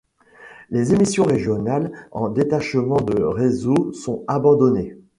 [0.71, 4.97] Les émissions régionales en détachement de réseau sont abandonnées.